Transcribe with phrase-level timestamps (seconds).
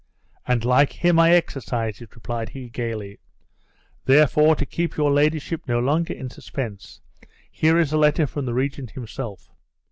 [0.47, 3.19] "And like him I exercise it," replied he, gayly;
[4.05, 7.01] "therefore, to keep your ladyship no longer in suspense,
[7.51, 9.51] here is a letter from the regent himself."